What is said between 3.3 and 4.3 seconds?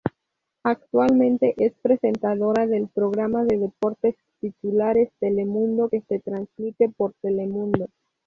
de deportes